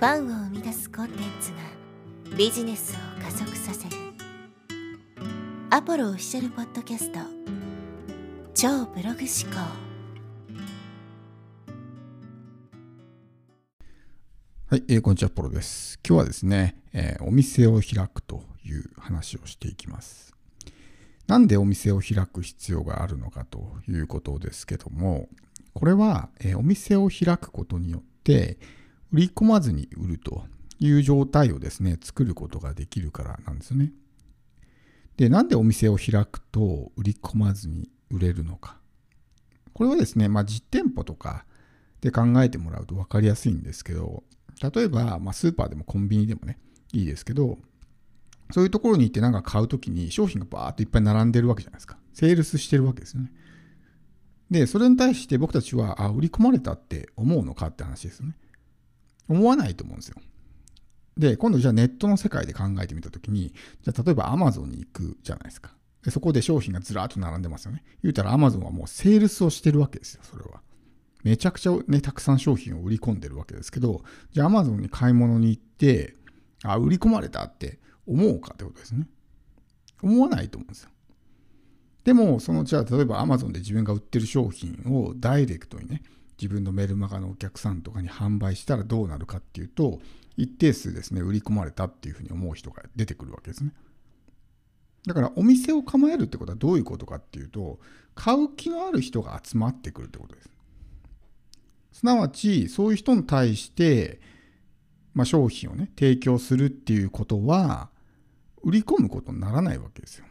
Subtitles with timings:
[0.00, 3.96] ファンを生み出すコンテンツがビジネスを加速させる
[5.68, 7.18] アポロオフィシャルポッドキャスト
[8.54, 9.60] 超ブログ思考
[14.68, 16.00] はい、えー、こんにちは、ポロです。
[16.02, 20.34] 今日はですね、えー、お店を開くという話をしていきます。
[21.26, 25.28] なんでお店を開く必要があるのかということですけども、
[25.74, 28.56] これは、えー、お店を開くことによって、
[29.12, 30.44] 売り込まずに売ると
[30.78, 33.92] いう状態をですね、作ることができるからなんですよね。
[35.16, 38.78] で、なんでお店を開くと売り込まずに売れるのか。
[39.72, 41.44] これはですね、まあ、実店舗とか
[42.00, 44.24] で考えてもらうと分かりやすいんですけど、
[44.74, 46.58] 例えば、まあ、スーパーでもコンビニでもね、
[46.92, 47.58] いいですけど、
[48.52, 51.98] そういうところに行ってなんか買うときに商品がバーっといっぱい並んでるわけじゃないですか。
[52.12, 53.32] セールスしてるわけですよね。
[54.50, 58.36] で、それに対して僕たちは、あ、売り込まれたって思うのかって話ですよね。
[59.28, 60.16] 思わないと思うんですよ。
[61.16, 65.72] で、今度じゃあネットの世界で考えてみたときに、じゃあ例えば Amazon に行くじゃないですか。
[66.04, 67.84] でそこで商品がずらっと並んでますよね。
[68.02, 70.62] 言うたら Amazon はもうセールスをしてるわけですよ、それは。
[71.22, 76.16] めちゃくちゃね、たくさん商品を売り込んでるわけですけど、じゃあ Amazon に買い物に行って、
[76.64, 79.06] あ、売り込まれたって思うかってことですね。
[80.02, 80.90] 思わないと思うんですよ。
[82.04, 86.02] でも、その、じゃあ例えば Amazon で自分が売ってる商品をダイレクトにね、
[86.40, 90.00] 自分のメルマガのお客さんとかに販売したらどうなるかっていうと、
[90.38, 93.72] 一定数ですね、売り込まれたっていうふうに思う人が出てくるわけですね。
[95.06, 97.78] だからお店を構えるってことはどういうことかっていうと、
[98.14, 100.50] 買う気のある人が集まってくるってことです。
[101.92, 104.20] すなわち、そういう人に対して、
[105.12, 107.90] まあ、商品をね、提供するっていうことは、
[108.62, 110.24] 売り込むことにならないわけですよ。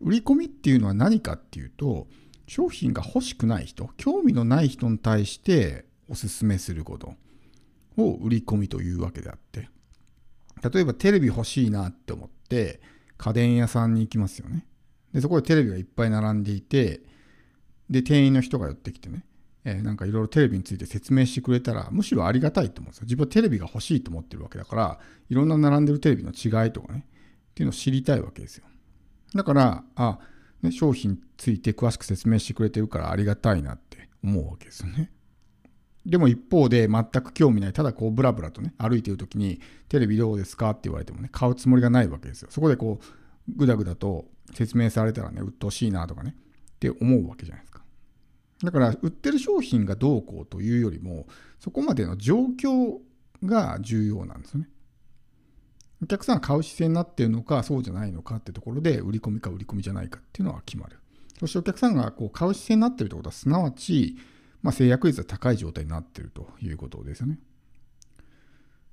[0.00, 2.06] 売り込みっていうのは何かっていうと、
[2.52, 7.14] 商品が欲しくない人、興味のない人に対しておすすめすること
[7.96, 9.70] を売り込みというわけであって、
[10.70, 12.82] 例えばテレビ欲しいなって思って、
[13.16, 14.66] 家電屋さんに行きますよね。
[15.14, 17.00] で、そこでテレビがいっぱい並んでいて、
[17.88, 19.24] で、店員の人が寄ってきてね、
[19.64, 23.04] えー、なんかいろいろテレビについて説明してくれたら、むしろありがたいと思うんですよ。
[23.04, 24.98] 自分はテレビが欲しいと思ってるわけだから、
[25.30, 27.06] いろんな並んでるテレビの違いとかね、
[27.52, 28.66] っていうのを知りたいわけですよ。
[29.34, 30.18] だから、あ、
[30.62, 35.10] ね、商品について詳しく説明してくれてるからありがたいなって思うわけですよね。
[36.06, 40.70] でも一方で全く興味ない、ただこうブラブラとね、歩いてる時にテレビどうですか？
[40.70, 42.48] って言われてもね、買うつもりがないわけですよ。
[42.50, 47.82] そこでこう、ぐだぐだと説明されたらね、鬱陶しいなとかね、って思うわけじゃないですか。
[48.64, 51.26] だから、売ってる商品がどうこうというよりも、
[51.58, 52.98] そこまでの状況
[53.44, 54.68] が重要なんですよね。
[56.02, 60.98] お客さんが買う姿勢になっているのか、そうじゃないのかってところで、売り込みか売り込みじゃないかっていうのは決まる。
[61.38, 64.16] そしてお客さんがこう買う姿勢になっているということは、すなわち、
[64.62, 67.38] まあ、制約率が高い状態になっているということですよね。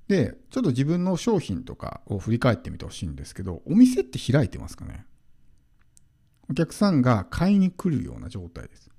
[0.08, 5.06] で、ちょっと自分の商品とかを振り返ってみてほしいんですけど、お店って開いてますかね？
[6.48, 8.89] お客さんが買いに来るような状態です。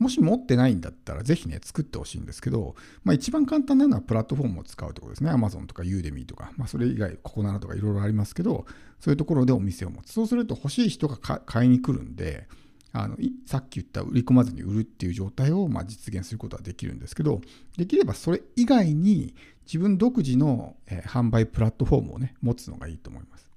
[0.00, 2.74] もし持ってないんだったら、ぜひね、作ってほしいんですけど、
[3.04, 5.30] まあ、一番簡単なのはプラットフォームを使うところですね。
[5.30, 8.64] Amazon とか Udemy とか、まあ、それ以外、ココナラとかいろいろありますけど、
[8.98, 10.12] そういうところでお店を持つ。
[10.12, 12.48] そうすると欲しい人が買いに来るんで、
[12.92, 13.16] あの
[13.46, 17.40] さっき言った売り込まずに売るっていう状態をまあ実現することはできるんですけど、
[17.76, 19.34] できればそれ以外に
[19.64, 20.74] 自分独自の、
[21.06, 23.48] 販売プラットフォームをね、持つのがいいと思います。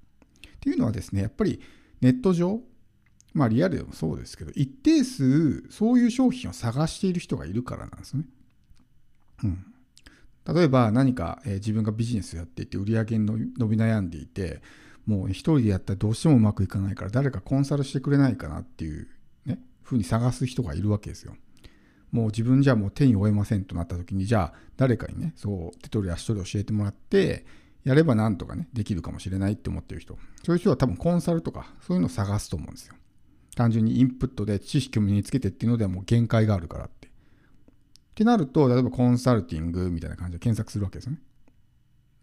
[0.46, 1.60] っていうのはですね、やっぱり
[2.00, 2.60] ネット上、
[3.34, 8.24] まあリアルでもそうですけど、一定数そういう商品を探している人がいるからなんですね。
[9.42, 9.66] うん。
[10.46, 14.62] 例えば何か、えー、自分がビジネスやっていて売り上げに伸び悩んでいて、
[15.06, 19.08] もう一人でやったらどうしてもうまくいかないから誰かコンサルしてくれないかなっていう
[19.46, 21.36] ね、ふうに探す人がいるわけですよ。
[22.12, 27.44] もう自分じゃもう手に負えませんとなった時に、じゃあ誰かにね、そう手取り足取り教えてもらって、
[27.82, 30.16] やればなんとかね、できるかもしれないって思ってる人。
[30.44, 32.94] そういう人は多分コンサルとかそういうのを探すと思うんですよ。
[33.54, 37.08] 単純にインプットで知識を身につけてっていうのではもう限界があるからって。
[37.08, 37.10] っ
[38.14, 41.18] てなると、例えばコンサルティングみたいな感じで検索するわけですね。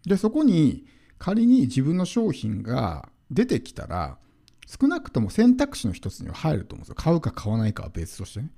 [0.06, 0.86] で、そこに
[1.18, 4.18] 仮に自分の商品が出てきたら、
[4.66, 6.94] 少なくとも選択肢の一つには入ると思うんですよ。
[6.96, 8.50] 買うか買わないかは別としてね。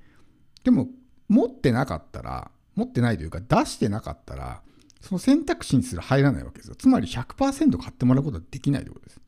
[0.62, 0.88] でも、
[1.28, 4.62] 持ってなかったら、持ってないというか出してなかったら、
[5.00, 6.74] その選択肢にすら入らないわけですよ。
[6.76, 9.20] つまり100%買ってもらうことはできないということです。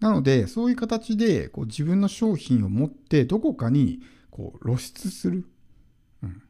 [0.00, 4.00] なので、そういう形でこう自分の商品を持ってどこかに
[4.30, 5.44] こう露出する。
[6.22, 6.42] うん、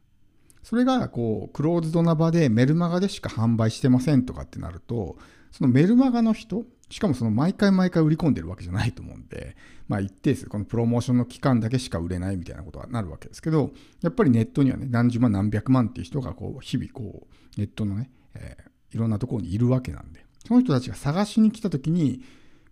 [0.62, 5.16] それがこうクローズドな場でメルマガでしか販売してませんとかってなると、
[5.50, 9.56] そのメルマガの人、しかもその毎回毎回売り込んでるわけじゃないと思うんで、
[9.88, 13.72] まあ一定数、このプロモーションの期間だけしか売れないみたいなことはなるわけですけど、
[14.02, 22.22] やっぱりネットにはね、何十万何百万っていう人がこう、日々こう、ネットのね、えー、いろんなところにいるわけなんで、その人たちが探しに来た時に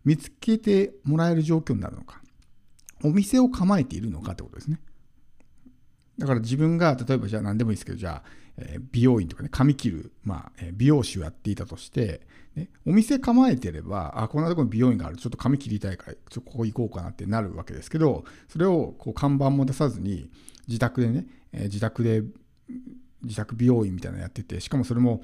[0.06, 2.22] 見つけてもらえる状況になるのか、
[3.02, 4.80] お店を構えているのかってことですね。
[6.16, 20.30] だから自分が、例えばじゃあ何でもいいですけど、じゃあ、え、美容院とかね、髪切る、まあ、美容師をやっていたとして、ね、お店構えてれば、あ、こんなとこに美容院がある、ちょっと髪切りたいから、ちょっとここ行こうかなってなるわけですけど、それをこう看板も出さずに、
[20.68, 22.22] 自宅でね、え、自宅で、
[23.22, 25.20] 自宅美容院みたいなのやってて、しかもそれも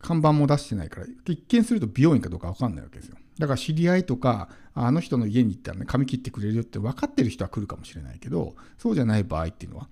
[0.00, 3.16] 看板も出してないから、一見すると美容院かどうか分かんないわけですよ。
[3.38, 9.88] だから知り合いとか、あの人の家に行ったらね、髪切ってくれるよって分かってる人は来るかもしれないけど、そうじゃない場合っていうのは、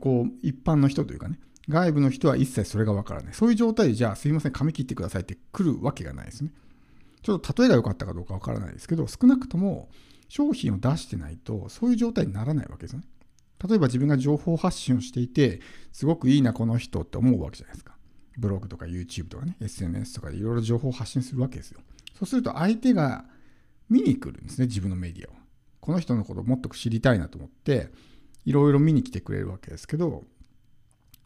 [0.00, 1.38] こう、一般の人というかね、
[1.68, 3.34] 外部の人は一切それが分からない。
[3.34, 6.50] そういう状態で、じゃあすいません、髪切ってくださいって来るわけがないですね。
[7.22, 9.88] ちょっと例えが良かったかどうか分からないですけど、少なくとも
[10.28, 13.02] 商品を出してないと、そういう状態にならないわけですね。
[13.68, 15.60] 例えば自分が情報発信をしていて、
[15.92, 17.94] すごくいいな、この人って思うわけじゃないですか。
[18.38, 21.80] ブログとか YouTube とかね、SNS とかでいろいろ情報を発信するわけですよ。
[22.20, 23.24] そうすると相手が
[23.88, 25.36] 見に来るんですね、自分のメディアを。
[25.80, 27.90] この人のことをもっと知りたいなと思って、
[28.44, 30.24] いろいろ見に来てくれるわけですけど、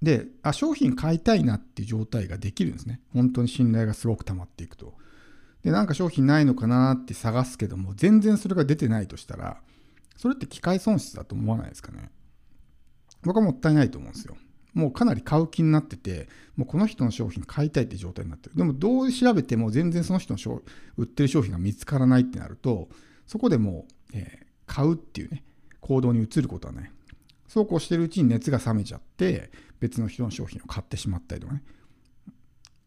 [0.00, 3.00] で、あ、商品買いたいなっていう状態ができるんですね。
[3.12, 4.94] 本当に信頼がすごく溜まっていくと。
[5.62, 9.60] で、なんか商品ないのかなって探すけども、全然それが出てないとしたら、
[10.16, 12.10] それって機械損失だと思わないですかね。
[13.22, 14.36] 僕はもったいないと思うんですよ。
[14.74, 18.56] もうかなり買う気になってて、もうこの人の商品買いたいって状態になってる。
[18.56, 20.62] でもどう調べても全然その人の商
[20.98, 22.88] 売ってる商品が見つからないってなると、
[23.26, 25.44] そこでもう、えー、買うっていうね、
[25.80, 26.90] 行動に移ることはない。
[27.46, 31.62] そうこうしてるうちに熱が冷めちゃって、別の人の商品を買ってしまったりとかね。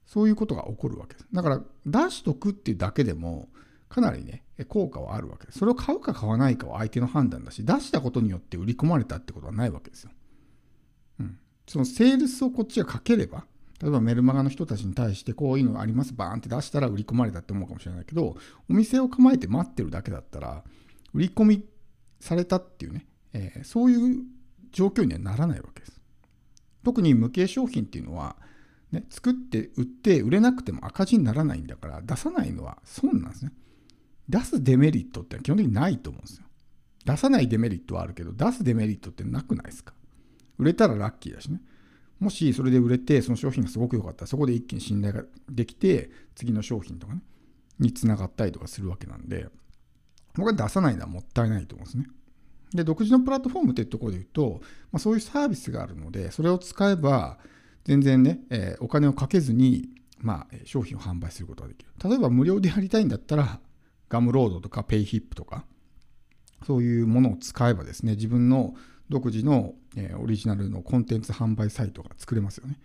[0.06, 1.28] そういうことが起こるわけです。
[1.32, 3.50] だから出しとくっていうだけでも、
[3.90, 5.60] かなりね、効果はあるわけです。
[5.60, 10.12] それを買うか買わないかは相手の判断だし、出したことによって売り込まれたってことはないわけですよ。
[11.20, 11.40] うん。
[11.68, 13.46] そのセールスをこっちがかければ、
[13.82, 18.36] 例えばメルマガの人たちに対してこういうのあります、バーンって出したら売り込まれたって思うかもしれないけど、
[18.70, 20.64] お店を構えて待ってるだけだったら、
[21.14, 21.66] 売り込み
[22.20, 24.24] されたっていうね、えー、そういう
[24.72, 26.02] 状況にはならないわけです。
[26.84, 28.38] 特に無形商品っていうのは、
[28.92, 33.52] ね、作って売って売れなくても赤字にならないんだから出さないのは損なんですね。
[34.30, 36.46] 出すデメリットって基本的にないと思うんですよ。
[37.06, 39.94] 出さないデメリットはあるけど出すデメリットってなくないですか？
[40.58, 41.62] 売れたらラッキーだしね。
[42.20, 47.22] もしそれで売れて、その商品がすごく良かったら、そこで一気に信頼ができて、次の商品とかね、
[47.80, 49.48] につながったりとかするわけなんで、
[50.36, 52.08] 僕は出さないのはもったいないと思うんですね。
[52.74, 54.62] で、独自のプラットフォームっていうところで言うと、
[54.92, 57.38] まあ、そういうサービスがあるので、それを使えば、
[57.86, 59.90] 全然ね、えー、お金をかけずに、
[60.20, 61.92] まあ、商品を販売することができる。
[62.04, 63.60] 例えば無料でやりたいんだったら、
[64.10, 65.66] Gumroadとか Payhipとか、
[66.66, 68.76] そういうものを使えばですね、自分の
[69.10, 72.80] 独自の、えー、オリジナルのコンテンツ販売サイトが作れますよね。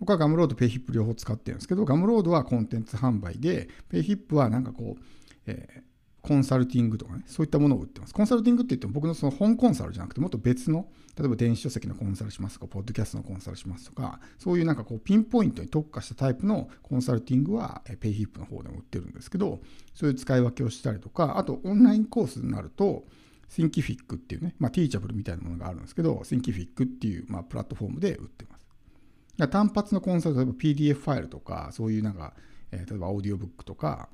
[0.00, 5.02] 僕は Gumroad、Payhip両方使ってるんですけど、 Gumroadはコンテンツ販売で、 Payhipはなんかこう、
[5.46, 5.82] えー、
[6.26, 8.14] コンサルティングとかね、そういったものを売ってます。
[8.14, 10.88] コンサルティングって言っても僕のその本コンサルじゃなくて、もっと別の、
[11.18, 19.60] 例えば電子書籍のコンサルしますとか、ポッドキャストのコンサルしますとか、そういうなんかこうピンポイントに特化したタイプのコンサルティングは、ペイヒップの方でも売ってるんですけど、
[19.94, 23.04] そういう使い分けをしたりとか、あとオンラインコースになると、
[23.54, 29.48] シンキフィックっていうね、まあ、ティーチャブルみたいなものがあるんですけど、シンキフィックっていう、まあ、プラットフォームで売ってます。
[29.48, 32.34] 単発のコンサル、例えば PDF ファイルとか、そういうなんか、
[32.72, 34.08] えー、例えばオーディオブックとか、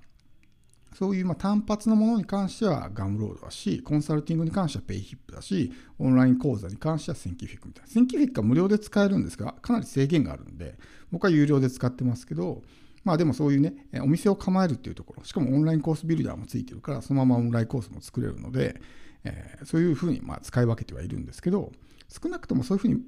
[0.94, 7.88] そういうま単発のものに関しては Gumroadだし、コンサルティングに関してはペイヒップだし、オンライン講座に関しては Thinkificみたいな。
[7.90, 10.76] Thinkificは無料で使えるんですが、かなり制限があるんで、
[11.10, 12.62] 僕は有料で使ってますけど、
[13.04, 18.80] まあでもそういうね、お店を構えるっていうところ、しかもオンラインコースビルダーもついてるから、そのままオンラインコースも作れるので、
[19.24, 21.72] えー、そういうふうにまあ使い分けてはいるんですけど、
[22.08, 23.02] 少なくともそういうふうに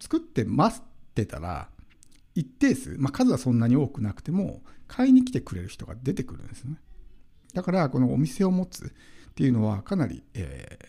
[0.00, 1.68] 作ってますってたら、
[2.34, 6.76] 一定数、まあ、数はそんなに多くなくても、買いに来てくれる人が出てくるんですね。
[7.54, 10.86] だからこのお店を持つっていうのはかなり、えー、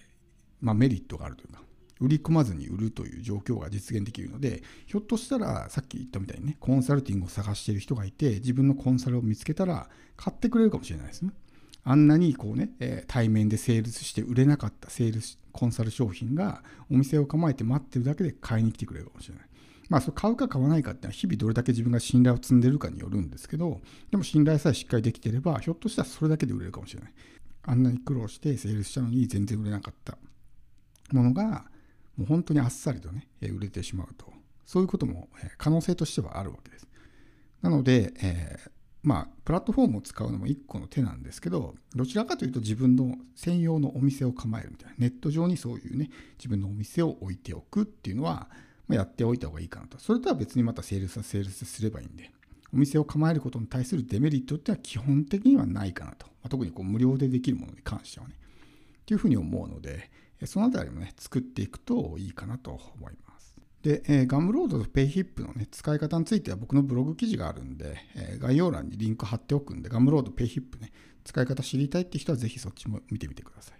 [0.61, 1.61] まあ、メリットがあるというか
[1.99, 11.31] 売り込まずに売るという状況が実現できるのでひょっとしたらさっき言ったみたいにねコンサルティングを探している人がいて自分のコンサルを見つけたら買ってくれるかもしれないですね
[11.83, 19.49] あんなにこうね、え、対面でセールスして売れなかったセールスコンサル商品がお店を構えて待ってるだけで買いに来てくれるかもしれない
[19.89, 23.81] まあ、それ買うか買わないかっていうのは日々どれだけ自分が信頼を積んでるかによるんですけど、
[24.11, 27.13] でも信頼さえしっかりできてれば、ひょっとしたらそれだけで売れるかもしれない。
[27.63, 30.17] あんなに苦労してセールスしたのに全然売れなかった
[31.11, 31.65] ものが、
[32.17, 34.31] もう本当にあっさりとね、売れてしまうと。
[34.63, 36.87] そういうことも可能性としてはあるわけです。
[37.63, 48.49] なので、えー、まあ、プラットフォームを使うのも一個の手なんですけど、どちらかというと自分の専用のお店を構えるみたいな、ネット上にそういうね、自分のお店を置いておくっていうのは、
[48.87, 49.99] まあ、やっておいた方がいいかなと。
[49.99, 52.31] それとは別にまたセールスはセールスすればいいんで、
[52.73, 56.25] お店を構えることに対するデメリットっては基本的にはないかなと。
[56.27, 58.35] まあ、特にこう無料でできるものに関してはね。
[58.35, 60.11] っていうふうに思うので、
[60.45, 63.28] そのあたりもね、作っていくといいかなと思います。
[63.83, 70.91] で、えー、 Gumroadと Payhipの、ね、使い方については僕のブログ記事があるんで、えー、概要欄にリンク貼っておくんで、 Gumroad、Payhipね、
[71.23, 73.78] 使い方知りたいって人はぜひそっちも見てみてください。